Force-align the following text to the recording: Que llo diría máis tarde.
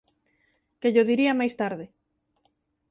Que 0.79 0.89
llo 0.93 1.07
diría 1.11 1.39
máis 1.39 1.53
tarde. 1.61 1.85